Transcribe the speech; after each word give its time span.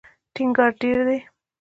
ټینګار 0.33 0.71
ډېر 0.81 0.97
دی. 1.07 1.19